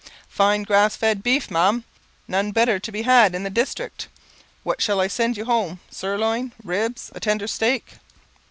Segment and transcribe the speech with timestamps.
[0.29, 1.83] "Fine grass fed beef, ma'am
[2.27, 4.07] none better to be had in the district.
[4.63, 7.97] What shall I send you home sirloin, ribs, a tender steak?"